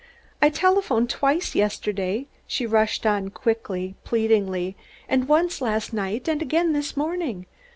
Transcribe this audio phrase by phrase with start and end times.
[0.41, 4.75] "I telephoned twice yesterday," she rushed on quickly, pleadingly,
[5.07, 7.45] "and once last night and again this morning.